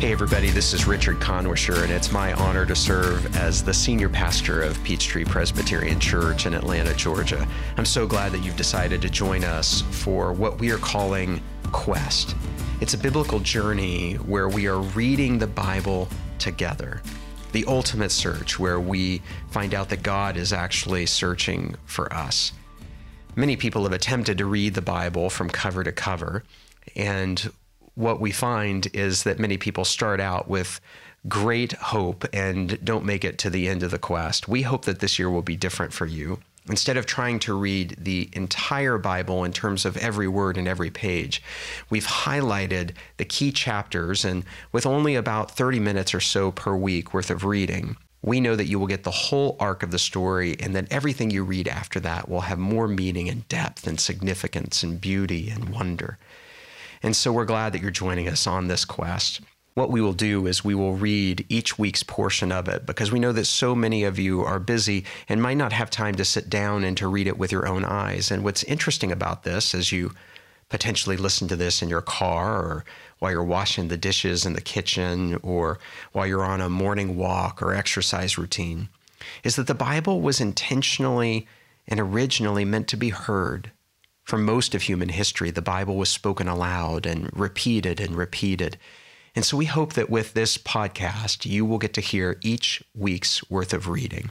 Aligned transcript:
Hey, 0.00 0.12
everybody, 0.12 0.48
this 0.48 0.72
is 0.72 0.86
Richard 0.86 1.20
Kannwischer, 1.20 1.82
and 1.82 1.92
it's 1.92 2.10
my 2.10 2.32
honor 2.32 2.64
to 2.64 2.74
serve 2.74 3.36
as 3.36 3.62
the 3.62 3.74
senior 3.74 4.08
pastor 4.08 4.62
of 4.62 4.82
Peachtree 4.82 5.26
Presbyterian 5.26 6.00
Church 6.00 6.46
in 6.46 6.54
Atlanta, 6.54 6.94
Georgia. 6.94 7.46
I'm 7.76 7.84
so 7.84 8.06
glad 8.06 8.32
that 8.32 8.38
you've 8.38 8.56
decided 8.56 9.02
to 9.02 9.10
join 9.10 9.44
us 9.44 9.82
for 9.90 10.32
what 10.32 10.58
we 10.58 10.70
are 10.70 10.78
calling 10.78 11.42
Quest. 11.70 12.34
It's 12.80 12.94
a 12.94 12.98
biblical 12.98 13.40
journey 13.40 14.14
where 14.14 14.48
we 14.48 14.66
are 14.68 14.80
reading 14.80 15.38
the 15.38 15.46
Bible 15.46 16.08
together. 16.38 17.02
The 17.52 17.66
ultimate 17.66 18.10
search, 18.10 18.58
where 18.58 18.80
we 18.80 19.20
find 19.50 19.74
out 19.74 19.90
that 19.90 20.02
God 20.02 20.38
is 20.38 20.54
actually 20.54 21.04
searching 21.04 21.76
for 21.84 22.10
us. 22.10 22.52
Many 23.36 23.54
people 23.54 23.82
have 23.82 23.92
attempted 23.92 24.38
to 24.38 24.46
read 24.46 24.72
the 24.72 24.80
Bible 24.80 25.28
from 25.28 25.50
cover 25.50 25.84
to 25.84 25.92
cover, 25.92 26.42
and 26.96 27.52
what 28.00 28.20
we 28.20 28.32
find 28.32 28.88
is 28.94 29.24
that 29.24 29.38
many 29.38 29.58
people 29.58 29.84
start 29.84 30.20
out 30.20 30.48
with 30.48 30.80
great 31.28 31.72
hope 31.74 32.24
and 32.32 32.82
don't 32.82 33.04
make 33.04 33.24
it 33.24 33.36
to 33.36 33.50
the 33.50 33.68
end 33.68 33.82
of 33.82 33.90
the 33.90 33.98
quest. 33.98 34.48
We 34.48 34.62
hope 34.62 34.86
that 34.86 35.00
this 35.00 35.18
year 35.18 35.28
will 35.28 35.42
be 35.42 35.56
different 35.56 35.92
for 35.92 36.06
you. 36.06 36.38
Instead 36.66 36.96
of 36.96 37.04
trying 37.04 37.38
to 37.40 37.52
read 37.52 37.96
the 37.98 38.30
entire 38.32 38.96
Bible 38.96 39.44
in 39.44 39.52
terms 39.52 39.84
of 39.84 39.98
every 39.98 40.28
word 40.28 40.56
and 40.56 40.66
every 40.66 40.90
page, 40.90 41.42
we've 41.90 42.06
highlighted 42.06 42.92
the 43.18 43.24
key 43.24 43.52
chapters, 43.52 44.24
and 44.24 44.44
with 44.72 44.86
only 44.86 45.14
about 45.14 45.50
30 45.50 45.78
minutes 45.80 46.14
or 46.14 46.20
so 46.20 46.50
per 46.52 46.74
week 46.74 47.12
worth 47.12 47.30
of 47.30 47.44
reading, 47.44 47.96
we 48.22 48.40
know 48.40 48.56
that 48.56 48.66
you 48.66 48.78
will 48.78 48.86
get 48.86 49.04
the 49.04 49.10
whole 49.10 49.56
arc 49.58 49.82
of 49.82 49.90
the 49.90 49.98
story, 49.98 50.56
and 50.60 50.74
that 50.76 50.90
everything 50.92 51.30
you 51.30 51.42
read 51.44 51.66
after 51.66 51.98
that 52.00 52.28
will 52.28 52.42
have 52.42 52.58
more 52.58 52.88
meaning 52.88 53.28
and 53.28 53.48
depth 53.48 53.86
and 53.86 53.98
significance 53.98 54.82
and 54.82 55.00
beauty 55.00 55.50
and 55.50 55.70
wonder. 55.70 56.18
And 57.02 57.16
so 57.16 57.32
we're 57.32 57.44
glad 57.44 57.72
that 57.72 57.82
you're 57.82 57.90
joining 57.90 58.28
us 58.28 58.46
on 58.46 58.68
this 58.68 58.84
quest. 58.84 59.40
What 59.74 59.90
we 59.90 60.00
will 60.00 60.12
do 60.12 60.46
is 60.46 60.64
we 60.64 60.74
will 60.74 60.94
read 60.94 61.46
each 61.48 61.78
week's 61.78 62.02
portion 62.02 62.52
of 62.52 62.68
it 62.68 62.84
because 62.84 63.12
we 63.12 63.20
know 63.20 63.32
that 63.32 63.46
so 63.46 63.74
many 63.74 64.04
of 64.04 64.18
you 64.18 64.42
are 64.42 64.58
busy 64.58 65.04
and 65.28 65.40
might 65.40 65.56
not 65.56 65.72
have 65.72 65.90
time 65.90 66.16
to 66.16 66.24
sit 66.24 66.50
down 66.50 66.84
and 66.84 66.96
to 66.96 67.08
read 67.08 67.26
it 67.26 67.38
with 67.38 67.52
your 67.52 67.66
own 67.66 67.84
eyes. 67.84 68.30
And 68.30 68.44
what's 68.44 68.64
interesting 68.64 69.12
about 69.12 69.44
this 69.44 69.74
as 69.74 69.92
you 69.92 70.12
potentially 70.68 71.16
listen 71.16 71.48
to 71.48 71.56
this 71.56 71.82
in 71.82 71.88
your 71.88 72.02
car 72.02 72.56
or 72.56 72.84
while 73.20 73.30
you're 73.30 73.44
washing 73.44 73.88
the 73.88 73.96
dishes 73.96 74.44
in 74.44 74.54
the 74.54 74.60
kitchen 74.60 75.38
or 75.42 75.78
while 76.12 76.26
you're 76.26 76.44
on 76.44 76.60
a 76.60 76.68
morning 76.68 77.16
walk 77.16 77.62
or 77.62 77.74
exercise 77.74 78.36
routine 78.36 78.88
is 79.44 79.56
that 79.56 79.66
the 79.66 79.74
Bible 79.74 80.20
was 80.20 80.40
intentionally 80.40 81.46
and 81.86 82.00
originally 82.00 82.64
meant 82.64 82.88
to 82.88 82.96
be 82.96 83.10
heard 83.10 83.70
for 84.30 84.38
most 84.38 84.76
of 84.76 84.82
human 84.82 85.08
history, 85.08 85.50
the 85.50 85.60
Bible 85.60 85.96
was 85.96 86.08
spoken 86.08 86.46
aloud 86.46 87.04
and 87.04 87.28
repeated 87.36 87.98
and 87.98 88.14
repeated. 88.14 88.78
And 89.34 89.44
so 89.44 89.56
we 89.56 89.64
hope 89.64 89.94
that 89.94 90.08
with 90.08 90.34
this 90.34 90.56
podcast, 90.56 91.46
you 91.46 91.64
will 91.64 91.78
get 91.78 91.94
to 91.94 92.00
hear 92.00 92.38
each 92.40 92.80
week's 92.94 93.42
worth 93.50 93.74
of 93.74 93.88
reading 93.88 94.30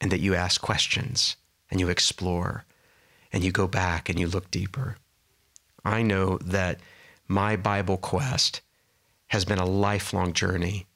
and 0.00 0.10
that 0.10 0.20
you 0.20 0.34
ask 0.34 0.62
questions 0.62 1.36
and 1.70 1.78
you 1.78 1.90
explore 1.90 2.64
and 3.30 3.44
you 3.44 3.52
go 3.52 3.66
back 3.66 4.08
and 4.08 4.18
you 4.18 4.26
look 4.26 4.50
deeper. 4.50 4.96
I 5.84 6.00
know 6.00 6.38
that 6.38 6.80
my 7.28 7.54
Bible 7.54 7.98
quest 7.98 8.62
has 9.26 9.44
been 9.44 9.58
a 9.58 9.66
lifelong 9.66 10.32
journey 10.32 10.86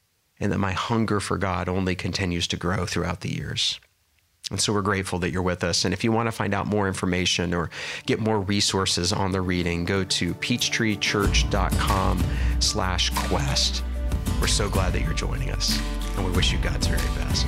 and 0.40 0.50
that 0.52 0.58
my 0.58 0.72
hunger 0.72 1.20
for 1.20 1.36
God 1.36 1.68
only 1.68 1.94
continues 1.94 2.46
to 2.48 2.56
grow 2.56 2.86
throughout 2.86 3.20
the 3.20 3.34
years. 3.34 3.78
And 4.50 4.60
so 4.60 4.72
we're 4.72 4.82
grateful 4.82 5.18
that 5.20 5.32
you're 5.32 5.42
with 5.42 5.64
us. 5.64 5.84
And 5.84 5.92
if 5.92 6.04
you 6.04 6.12
want 6.12 6.28
to 6.28 6.32
find 6.32 6.54
out 6.54 6.66
more 6.66 6.86
information 6.86 7.52
or 7.52 7.68
get 8.06 8.20
more 8.20 8.40
resources 8.40 9.12
on 9.12 9.32
the 9.32 9.40
reading, 9.40 9.84
go 9.84 10.04
to 10.04 10.34
peachtreechurch.com 10.34 12.24
slash 12.60 13.10
quest. 13.10 13.82
We're 14.40 14.46
so 14.46 14.68
glad 14.68 14.92
that 14.92 15.02
you're 15.02 15.14
joining 15.14 15.50
us, 15.50 15.80
and 16.16 16.24
we 16.24 16.30
wish 16.30 16.52
you 16.52 16.58
God's 16.58 16.86
very 16.86 17.00
best. 17.18 17.46